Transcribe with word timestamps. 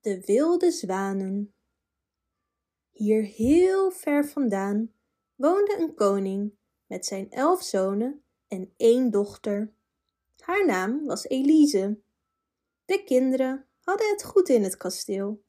De 0.00 0.20
wilde 0.24 0.70
zwanen. 0.70 1.54
Hier 2.90 3.22
heel 3.22 3.90
ver 3.90 4.28
vandaan 4.28 4.92
woonde 5.34 5.76
een 5.78 5.94
koning 5.94 6.52
met 6.86 7.06
zijn 7.06 7.30
elf 7.30 7.62
zonen 7.62 8.22
en 8.48 8.72
één 8.76 9.10
dochter. 9.10 9.72
Haar 10.38 10.66
naam 10.66 11.04
was 11.06 11.24
Elise. 11.24 11.98
De 12.84 13.04
kinderen 13.04 13.66
hadden 13.80 14.10
het 14.10 14.24
goed 14.24 14.48
in 14.48 14.62
het 14.62 14.76
kasteel. 14.76 15.42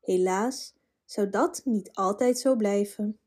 Helaas 0.00 0.74
zou 1.04 1.30
dat 1.30 1.60
niet 1.64 1.92
altijd 1.92 2.38
zo 2.38 2.56
blijven. 2.56 3.20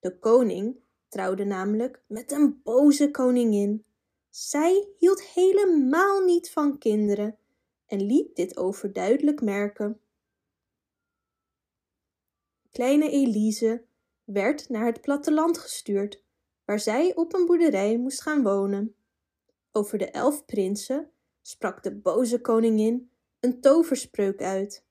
De 0.00 0.18
koning 0.18 0.76
trouwde 1.08 1.44
namelijk 1.44 2.02
met 2.06 2.32
een 2.32 2.60
boze 2.62 3.10
koningin. 3.10 3.84
Zij 4.30 4.88
hield 4.98 5.22
helemaal 5.22 6.24
niet 6.24 6.50
van 6.50 6.78
kinderen 6.78 7.38
en 7.86 8.06
liet 8.06 8.36
dit 8.36 8.56
overduidelijk 8.56 9.40
merken. 9.40 10.00
Kleine 12.70 13.10
Elise 13.10 13.84
werd 14.24 14.68
naar 14.68 14.86
het 14.86 15.00
platteland 15.00 15.58
gestuurd, 15.58 16.22
waar 16.64 16.80
zij 16.80 17.14
op 17.14 17.34
een 17.34 17.46
boerderij 17.46 17.98
moest 17.98 18.22
gaan 18.22 18.42
wonen. 18.42 18.96
Over 19.72 19.98
de 19.98 20.10
elf 20.10 20.44
prinsen 20.44 21.10
sprak 21.42 21.82
de 21.82 21.94
boze 21.94 22.40
koningin 22.40 23.10
een 23.40 23.60
toverspreuk 23.60 24.42
uit. 24.42 24.84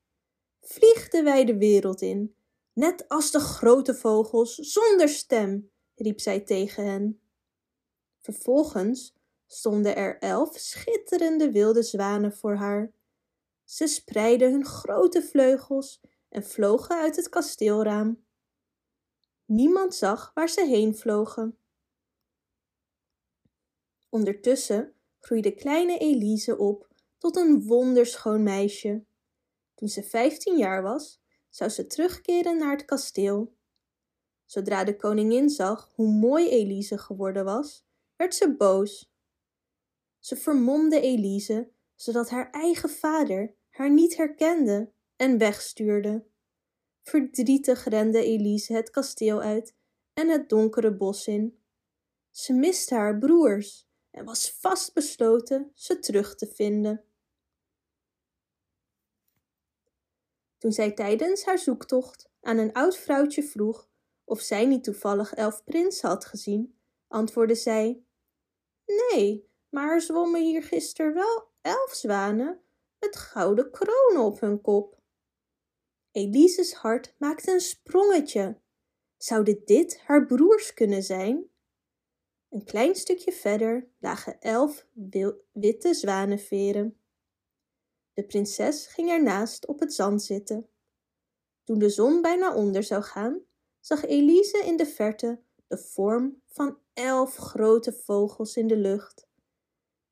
Vlieg 0.62 1.10
de 1.10 1.24
wijde 1.24 1.58
wereld 1.58 2.02
in, 2.02 2.36
net 2.74 3.10
als 3.10 3.32
de 3.32 3.40
grote 3.40 3.96
vogels, 3.96 4.56
zonder 4.56 5.10
stem, 5.10 5.72
riep 5.96 6.20
zij 6.20 6.40
tegen 6.40 6.86
hen. 6.86 7.22
Vervolgens 8.20 9.16
stonden 9.54 9.96
er 9.96 10.20
elf 10.20 10.58
schitterende 10.58 11.52
wilde 11.52 11.84
zwanen 11.84 12.34
voor 12.34 12.56
haar. 12.56 12.92
Ze 13.64 13.88
spreidden 13.88 14.52
hun 14.52 14.66
grote 14.66 15.22
vleugels 15.22 16.02
en 16.30 16.44
vlogen 16.44 16.96
uit 17.02 17.16
het 17.16 17.30
kasteelraam. 17.30 18.26
Niemand 19.46 19.96
zag 19.96 20.32
waar 20.34 20.50
ze 20.50 20.66
heen 20.66 20.96
vlogen. 20.96 21.58
Ondertussen 24.10 24.94
groeide 25.20 25.52
kleine 25.56 25.98
Elise 25.98 26.58
op 26.58 26.88
tot 27.18 27.36
een 27.36 27.66
wonderschoon 27.66 28.44
meisje. 28.44 29.06
Toen 29.76 29.88
ze 29.88 30.04
vijftien 30.04 30.58
jaar 30.58 30.82
was, 30.82 31.22
zou 31.50 31.70
ze 31.70 31.88
terugkeren 31.88 32.58
naar 32.58 32.72
het 32.72 32.86
kasteel. 32.86 33.56
Zodra 34.46 34.84
de 34.84 34.96
koningin 34.96 35.50
zag 35.50 35.92
hoe 35.96 36.12
mooi 36.12 36.50
Elise 36.50 36.98
geworden 36.98 37.46
was, 37.46 37.86
werd 38.16 38.36
ze 38.36 38.56
boos. 38.56 39.13
Ze 40.24 40.36
vermomde 40.36 41.00
Elise, 41.02 41.72
zodat 41.96 42.30
haar 42.30 42.52
eigen 42.52 42.90
vader 42.90 43.56
haar 43.70 43.92
niet 43.92 44.16
herkende 44.16 44.92
en 45.16 45.38
wegstuurde. 45.38 46.26
Verdrietig 47.02 47.84
rende 47.84 48.24
Elise 48.24 48.74
het 48.74 48.90
kasteel 48.90 49.42
uit 49.42 49.76
en 50.14 50.30
het 50.30 50.50
donkere 50.50 50.96
bos 50.96 51.28
in. 51.28 51.64
Ze 52.30 52.54
miste 52.54 52.96
haar 52.96 53.18
broers 53.18 53.88
en 54.12 54.26
was 54.26 54.52
vastbesloten 54.52 55.72
ze 55.74 56.00
terug 56.00 56.36
te 56.36 56.48
vinden. 56.48 57.06
Toen 60.58 60.72
zij 60.72 60.92
tijdens 60.92 61.46
haar 61.46 61.60
zoektocht 61.60 62.30
aan 62.42 62.58
een 62.58 62.74
oud 62.74 62.98
vrouwtje 62.98 63.44
vroeg 63.44 63.90
of 64.24 64.42
zij 64.42 64.66
niet 64.66 64.84
toevallig 64.84 65.34
elf 65.34 65.64
prinsen 65.64 66.10
had 66.10 66.26
gezien, 66.26 66.80
antwoordde 67.08 67.56
zij: 67.56 68.04
Nee, 68.86 69.52
maar 69.74 70.02
zwommen 70.02 70.42
hier 70.42 70.64
gisteren 70.64 71.14
wel 71.14 71.48
elf 71.62 71.94
zwanen 71.94 72.62
met 73.00 73.16
gouden 73.16 73.72
kronen 73.72 74.24
op 74.24 74.40
hun 74.40 74.62
kop. 74.62 75.02
Elise's 76.12 76.74
hart 76.74 77.16
maakte 77.18 77.52
een 77.52 77.62
sprongetje. 77.62 78.60
Zouden 79.18 79.62
dit 79.66 80.00
haar 80.00 80.26
broers 80.26 80.74
kunnen 80.74 81.04
zijn? 81.04 81.50
Een 82.50 82.64
klein 82.64 82.96
stukje 82.96 83.32
verder 83.32 83.88
lagen 84.00 84.40
elf 84.40 84.88
witte 85.52 85.94
zwanenveren. 85.94 86.98
De 88.14 88.24
prinses 88.24 88.88
ging 88.88 89.10
ernaast 89.10 89.68
op 89.68 89.80
het 89.80 89.94
zand 89.94 90.24
zitten. 90.24 90.70
Toen 91.64 91.80
de 91.80 91.90
zon 91.90 92.22
bijna 92.22 92.56
onder 92.56 92.84
zou 92.84 93.02
gaan, 93.02 93.42
zag 93.80 94.06
Elise 94.06 94.58
in 94.58 94.78
de 94.78 94.86
verte 94.86 95.42
de 95.68 95.78
vorm 95.78 96.42
van 96.46 96.78
elf 96.94 97.36
grote 97.36 97.94
vogels 97.94 98.56
in 98.56 98.68
de 98.68 98.78
lucht. 98.78 99.32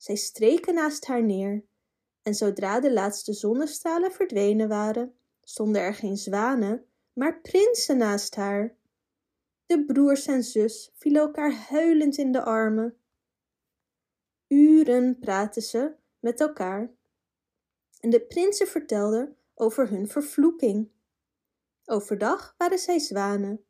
Zij 0.02 0.16
streken 0.16 0.74
naast 0.74 1.06
haar 1.06 1.24
neer, 1.24 1.64
en 2.22 2.36
zodra 2.36 2.80
de 2.80 2.94
laatste 2.94 3.34
zonnestralen 3.34 4.12
verdwenen 4.12 4.68
waren, 4.68 5.16
stonden 5.44 5.82
er 5.82 5.94
geen 5.94 6.18
zwanen, 6.18 6.86
maar 7.14 7.42
prinsen 7.42 7.98
naast 7.98 8.36
haar. 8.36 8.76
De 9.66 9.86
broers 9.86 10.28
en 10.28 10.44
zus 10.44 10.92
vielen 10.96 11.22
elkaar 11.22 11.54
huilend 11.54 12.18
in 12.18 12.32
de 12.32 12.44
armen. 12.44 12.98
Uren 14.48 15.20
praten 15.20 15.62
ze 15.62 15.96
met 16.20 16.40
elkaar 16.40 16.92
en 18.00 18.10
de 18.10 18.22
prinsen 18.22 18.68
vertelden 18.68 19.38
over 19.54 19.90
hun 19.90 20.08
vervloeking. 20.08 20.92
Overdag 21.86 22.56
waren 22.58 22.80
zij 22.80 23.00
zwanen, 23.00 23.66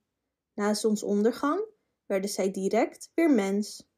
na 0.54 0.74
zonsondergang 0.74 1.66
werden 2.06 2.30
zij 2.30 2.52
direct 2.52 3.12
weer 3.14 3.32
mens. 3.32 3.91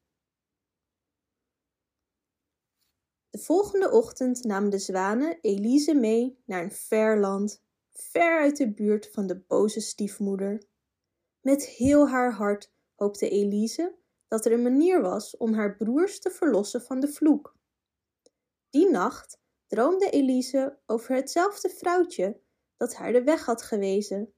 De 3.33 3.39
volgende 3.39 3.91
ochtend 3.91 4.43
namen 4.43 4.69
de 4.69 4.79
zwanen 4.79 5.37
Elise 5.41 5.93
mee 5.93 6.41
naar 6.45 6.63
een 6.63 6.71
ver 6.71 7.19
land, 7.19 7.63
ver 7.91 8.39
uit 8.39 8.57
de 8.57 8.73
buurt 8.73 9.09
van 9.11 9.27
de 9.27 9.39
boze 9.39 9.79
stiefmoeder. 9.79 10.63
Met 11.41 11.65
heel 11.65 12.09
haar 12.09 12.33
hart 12.33 12.73
hoopte 12.95 13.29
Elise 13.29 13.95
dat 14.27 14.45
er 14.45 14.51
een 14.51 14.61
manier 14.61 15.01
was 15.01 15.37
om 15.37 15.53
haar 15.53 15.75
broers 15.75 16.19
te 16.19 16.29
verlossen 16.29 16.81
van 16.81 16.99
de 16.99 17.07
vloek. 17.07 17.55
Die 18.69 18.89
nacht 18.89 19.39
droomde 19.67 20.09
Elise 20.09 20.79
over 20.85 21.15
hetzelfde 21.15 21.69
vrouwtje 21.69 22.41
dat 22.77 22.95
haar 22.95 23.11
de 23.11 23.23
weg 23.23 23.45
had 23.45 23.61
gewezen. 23.61 24.33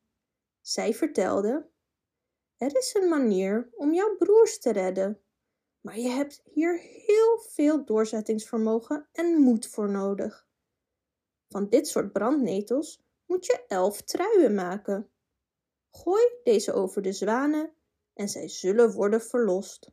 Zij 0.61 0.93
vertelde: 0.93 1.69
Er 2.57 2.77
is 2.77 2.95
een 2.99 3.09
manier 3.09 3.69
om 3.71 3.93
jouw 3.93 4.15
broers 4.15 4.59
te 4.59 4.71
redden, 4.71 5.24
maar 5.85 5.99
je 5.99 6.09
hebt 6.09 6.41
hier 6.43 6.79
heel 6.79 7.39
veel 7.39 7.85
doorzettingsvermogen 7.85 9.07
en 9.11 9.41
moed 9.41 9.67
voor 9.67 9.89
nodig. 9.89 10.47
Van 11.47 11.69
dit 11.69 11.87
soort 11.87 12.11
brandnetels 12.11 13.03
moet 13.25 13.45
je 13.45 13.65
elf 13.67 14.01
truien 14.01 14.53
maken. 14.55 15.09
Gooi 15.91 16.23
deze 16.43 16.73
over 16.73 17.01
de 17.01 17.11
zwanen 17.11 17.73
en 18.13 18.29
zij 18.29 18.47
zullen 18.47 18.91
worden 18.91 19.21
verlost. 19.21 19.91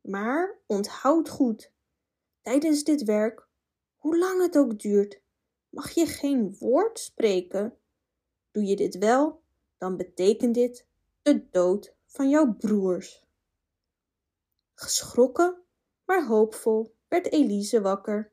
Maar 0.00 0.58
onthoud 0.66 1.28
goed, 1.28 1.72
tijdens 2.40 2.84
dit 2.84 3.04
werk, 3.04 3.48
hoe 3.96 4.18
lang 4.18 4.42
het 4.42 4.58
ook 4.58 4.78
duurt, 4.78 5.22
mag 5.68 5.90
je 5.90 6.06
geen 6.06 6.56
woord 6.58 6.98
spreken. 6.98 7.78
Doe 8.50 8.64
je 8.64 8.76
dit 8.76 8.98
wel, 8.98 9.42
dan 9.78 9.96
betekent 9.96 10.54
dit 10.54 10.86
de 11.22 11.50
dood 11.50 11.94
van 12.06 12.28
jouw 12.28 12.54
broers. 12.54 13.25
Geschrokken, 14.78 15.62
maar 16.04 16.26
hoopvol, 16.26 16.96
werd 17.08 17.32
Elise 17.32 17.80
wakker. 17.80 18.32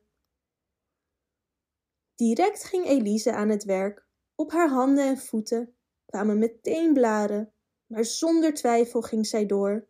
Direct 2.14 2.64
ging 2.64 2.86
Elise 2.86 3.32
aan 3.32 3.48
het 3.48 3.64
werk. 3.64 4.06
Op 4.34 4.52
haar 4.52 4.68
handen 4.68 5.04
en 5.04 5.18
voeten 5.18 5.76
kwamen 6.06 6.38
meteen 6.38 6.92
blaren, 6.92 7.52
maar 7.86 8.04
zonder 8.04 8.54
twijfel 8.54 9.02
ging 9.02 9.26
zij 9.26 9.46
door. 9.46 9.88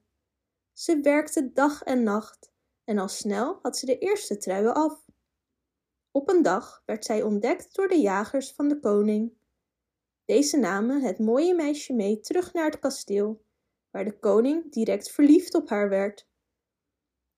Ze 0.73 1.01
werkte 1.01 1.53
dag 1.53 1.83
en 1.83 2.03
nacht 2.03 2.53
en 2.85 2.99
al 2.99 3.09
snel 3.09 3.59
had 3.63 3.79
ze 3.79 3.87
de 3.87 3.99
eerste 3.99 4.37
truien 4.37 4.75
af. 4.75 5.05
Op 6.11 6.29
een 6.29 6.43
dag 6.43 6.83
werd 6.87 7.05
zij 7.05 7.23
ontdekt 7.23 7.75
door 7.75 7.89
de 7.89 8.01
jagers 8.01 8.53
van 8.53 8.69
de 8.69 8.81
koning. 8.81 9.33
Deze 10.25 10.57
namen 10.57 11.03
het 11.03 11.19
mooie 11.19 11.55
meisje 11.55 11.93
mee 11.93 12.21
terug 12.21 12.53
naar 12.53 12.65
het 12.65 12.79
kasteel, 12.79 13.45
waar 13.91 14.05
de 14.05 14.19
koning 14.19 14.73
direct 14.73 15.11
verliefd 15.11 15.55
op 15.55 15.69
haar 15.69 15.89
werd. 15.89 16.33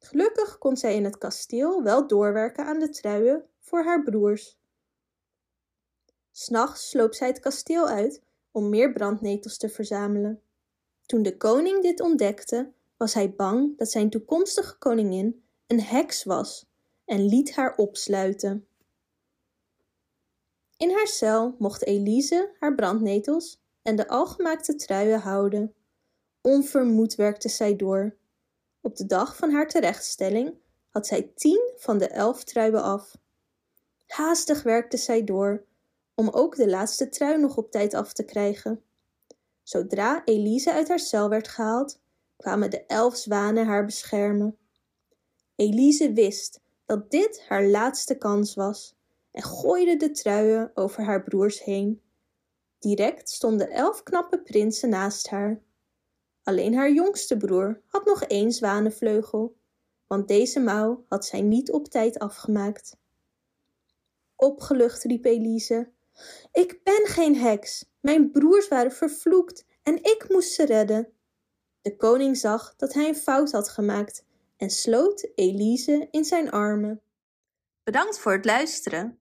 Gelukkig 0.07 0.59
kon 0.59 0.77
zij 0.77 0.95
in 0.95 1.05
het 1.05 1.19
kasteel 1.19 1.83
wel 1.83 2.07
doorwerken 2.07 2.65
aan 2.65 2.79
de 2.79 2.91
truien 2.91 3.45
voor 3.61 3.85
haar 3.85 4.03
broers. 4.03 4.59
S'nachts 6.31 6.89
sloop 6.89 7.15
zij 7.15 7.29
het 7.29 7.41
kasteel 7.41 7.89
uit 7.89 8.23
om 8.51 8.69
meer 8.69 8.93
brandnetels 8.93 9.57
te 9.57 9.69
verzamelen. 9.69 10.43
Toen 11.07 11.23
de 11.23 11.37
koning 11.37 11.83
dit 11.83 12.01
ontdekte, 12.01 12.73
was 12.97 13.15
hij 13.15 13.35
bang 13.35 13.79
dat 13.79 13.91
zijn 13.91 14.11
toekomstige 14.11 14.79
koningin 14.79 15.45
een 15.67 15.81
heks 15.81 16.25
was 16.25 16.67
en 17.05 17.27
liet 17.27 17.55
haar 17.55 17.77
opsluiten. 17.77 18.67
In 20.77 20.91
haar 20.91 21.07
cel 21.07 21.55
mocht 21.59 21.85
Elise 21.85 22.55
haar 22.59 22.75
brandnetels 22.75 23.63
en 23.83 23.97
de 23.97 24.09
algemaakte 24.09 24.75
truien 24.75 25.21
houden. 25.21 25.75
Onvermoed 26.41 27.15
werkte 27.15 27.49
zij 27.49 27.77
door. 27.77 28.17
Op 28.87 28.97
de 28.97 29.07
dag 29.07 29.37
van 29.37 29.51
haar 29.51 29.69
terechtstelling 29.69 30.55
had 30.91 31.07
zij 31.07 31.33
tien 31.35 31.73
van 31.77 31.99
de 31.99 32.07
elf 32.07 32.45
truien 32.45 32.83
af. 32.83 33.17
Haastig 34.07 34.63
werkte 34.63 34.97
zij 34.97 35.25
door 35.25 35.65
om 36.15 36.29
ook 36.29 36.57
de 36.57 36.69
laatste 36.69 37.09
trui 37.09 37.39
nog 37.39 37.57
op 37.57 37.71
tijd 37.71 37.95
af 37.95 38.13
te 38.13 38.25
krijgen. 38.25 38.83
Zodra 39.63 40.25
Elise 40.25 40.73
uit 40.73 40.89
haar 40.89 40.99
cel 40.99 41.29
werd 41.29 41.49
gehaald, 41.49 42.01
kwamen 42.37 42.71
de 42.71 42.87
elf 42.87 43.17
zwanen 43.17 43.67
haar 43.67 43.85
beschermen. 43.85 44.59
Elise 45.57 46.13
wist 46.13 46.61
dat 46.85 47.11
dit 47.11 47.45
haar 47.49 47.65
laatste 47.65 48.19
kans 48.19 48.55
was 48.55 48.95
en 49.31 49.43
gooide 49.43 49.97
de 49.97 50.11
truien 50.11 50.71
over 50.75 51.05
haar 51.05 51.23
broers 51.23 51.63
heen. 51.65 52.03
Direct 52.79 53.31
stonden 53.31 53.71
elf 53.71 54.03
knappe 54.03 54.43
prinsen 54.43 54.89
naast 54.89 55.29
haar. 55.29 55.61
Alleen 56.47 56.75
haar 56.75 56.93
jongste 56.93 57.37
broer 57.37 57.83
had 57.87 58.05
nog 58.05 58.23
één 58.23 58.53
zwanenvleugel, 58.53 59.57
want 60.07 60.29
deze 60.29 60.61
mouw 60.61 61.05
had 61.09 61.25
zij 61.25 61.41
niet 61.41 61.73
op 61.73 61.89
tijd 61.89 62.19
afgemaakt. 62.19 62.97
Opgelucht 64.37 65.03
riep 65.03 65.25
Elise: 65.25 65.91
Ik 66.53 66.81
ben 66.83 67.07
geen 67.07 67.37
heks, 67.37 67.91
mijn 68.01 68.31
broers 68.31 68.69
waren 68.69 68.93
vervloekt 68.93 69.65
en 69.83 69.97
ik 69.97 70.27
moest 70.29 70.53
ze 70.53 70.65
redden. 70.65 71.13
De 71.81 71.97
koning 71.97 72.37
zag 72.37 72.77
dat 72.77 72.93
hij 72.93 73.09
een 73.09 73.17
fout 73.17 73.53
had 73.53 73.69
gemaakt 73.69 74.25
en 74.57 74.71
sloot 74.71 75.29
Elise 75.35 76.09
in 76.11 76.25
zijn 76.25 76.51
armen. 76.51 77.03
Bedankt 77.85 78.19
voor 78.19 78.33
het 78.33 78.45
luisteren. 78.45 79.21